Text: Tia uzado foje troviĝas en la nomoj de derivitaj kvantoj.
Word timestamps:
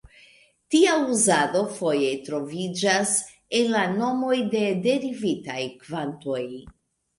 Tia 0.75 0.93
uzado 1.15 1.61
foje 1.73 2.07
troviĝas 2.29 3.13
en 3.61 3.71
la 3.75 3.85
nomoj 4.01 4.41
de 4.57 4.65
derivitaj 4.89 5.61
kvantoj. 5.87 6.45